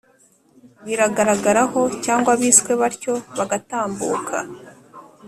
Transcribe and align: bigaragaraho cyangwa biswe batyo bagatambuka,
bigaragaraho 0.85 1.81
cyangwa 2.05 2.31
biswe 2.41 2.71
batyo 2.81 3.13
bagatambuka, 3.37 4.37